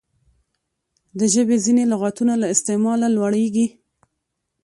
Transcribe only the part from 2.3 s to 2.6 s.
له